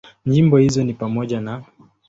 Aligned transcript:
Nyimbo 0.25 0.57
hizo 0.57 0.83
ni 0.83 0.93
pamoja 0.93 1.41
na; 1.41 1.63